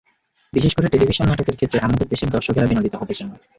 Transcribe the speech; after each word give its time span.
বিশেষ 0.53 0.71
করে 0.75 0.87
টেলিভিশন 0.87 1.25
নাটকের 1.27 1.55
ক্ষেত্রে 1.55 1.79
আমাদের 1.79 2.07
দেশের 2.07 2.29
দর্শকেরা 2.29 2.69
বিনোদিত 2.69 2.93
হতে 2.95 3.13
চান। 3.13 3.29